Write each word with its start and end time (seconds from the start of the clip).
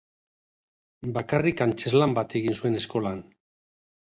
Bakarrik 1.17 1.61
antzezlan 1.67 2.17
bat 2.21 2.35
egin 2.41 2.57
zuen 2.63 2.81
eskolan. 2.81 3.23